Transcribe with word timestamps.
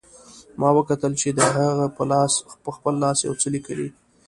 ما 0.59 0.69
وکتل 0.77 1.11
چې 1.21 1.27
هغه 1.67 1.85
په 2.63 2.69
خپل 2.75 2.93
لاس 3.03 3.17
یو 3.27 3.33
څه 3.41 3.47
لیکي 3.53 3.85